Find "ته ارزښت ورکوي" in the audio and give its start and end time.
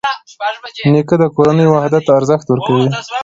2.07-2.85